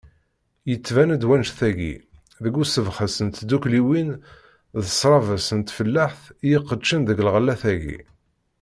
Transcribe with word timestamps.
Yettban-d 0.71 1.23
wannect-agi, 1.27 1.95
deg 2.43 2.53
usebɣes 2.61 3.15
n 3.25 3.27
tddukkliwin 3.29 4.09
d 4.81 4.83
ssrabes 4.89 5.47
n 5.57 5.59
tfellaḥt 5.61 6.23
i 6.47 6.49
iqeddcen 6.57 7.01
deg 7.05 7.21
lɣellat-agi. 7.27 7.99